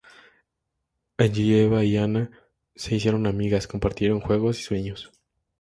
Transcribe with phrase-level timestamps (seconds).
[1.17, 2.31] Allí Eva y Ana
[2.73, 5.11] se hicieron amigas, compartieron juegos y sueños.